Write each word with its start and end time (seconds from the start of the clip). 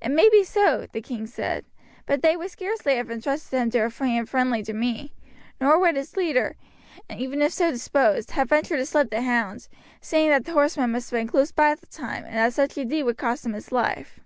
"It 0.00 0.08
may 0.08 0.30
be 0.30 0.42
so," 0.42 0.86
the 0.90 1.02
king 1.02 1.24
replied; 1.26 1.66
"but 2.06 2.22
they 2.22 2.34
would 2.34 2.50
scarcely 2.50 2.96
have 2.96 3.10
intrusted 3.10 3.60
him 3.60 3.70
to 3.72 3.80
a 3.80 3.90
hand 3.90 4.26
friendly 4.26 4.62
to 4.62 4.72
me. 4.72 5.12
Nor 5.60 5.78
would 5.80 5.96
his 5.96 6.16
leader, 6.16 6.56
even 7.14 7.42
if 7.42 7.52
so 7.52 7.70
disposed, 7.70 8.30
have 8.30 8.48
ventured 8.48 8.78
to 8.78 8.86
slip 8.86 9.10
the 9.10 9.20
hound, 9.20 9.68
seeing 10.00 10.30
that 10.30 10.46
the 10.46 10.52
horsemen 10.52 10.92
must 10.92 11.10
have 11.10 11.18
been 11.18 11.28
close 11.28 11.52
by 11.52 11.68
at 11.72 11.82
the 11.82 11.86
time, 11.86 12.24
and 12.24 12.36
that 12.38 12.54
such 12.54 12.78
a 12.78 12.86
deed 12.86 13.02
would 13.02 13.18
cost 13.18 13.44
him 13.44 13.52
his 13.52 13.70
life. 13.70 14.18